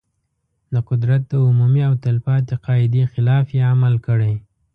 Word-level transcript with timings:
د 0.73 0.75
قدرت 0.89 1.21
د 1.27 1.33
عمومي 1.45 1.81
او 1.89 1.93
تل 2.03 2.17
پاتې 2.27 2.53
قاعدې 2.65 3.03
خلاف 3.13 3.45
یې 3.57 3.63
عمل 3.73 3.95
کړی. 4.07 4.33